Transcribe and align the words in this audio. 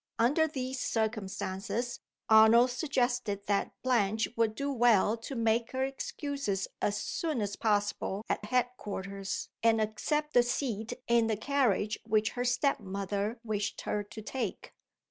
Under 0.17 0.47
these 0.47 0.79
circumstances, 0.83 1.99
Arnold 2.27 2.71
suggested 2.71 3.45
that 3.45 3.71
Blanche 3.83 4.27
would 4.35 4.55
do 4.55 4.73
well 4.73 5.15
to 5.17 5.35
make 5.35 5.73
her 5.73 5.83
excuses 5.83 6.67
as 6.81 6.97
soon 6.97 7.39
as 7.39 7.55
possible 7.55 8.25
at 8.27 8.45
head 8.45 8.69
quarters, 8.77 9.49
and 9.61 9.79
accept 9.79 10.33
the 10.33 10.41
seat 10.41 10.93
in 11.07 11.27
the 11.27 11.37
carriage 11.37 11.99
which 12.03 12.31
her 12.31 12.45
step 12.45 12.79
mother 12.79 13.39
wished 13.43 13.81
her 13.81 14.01
to 14.05 14.23
take. 14.23 14.73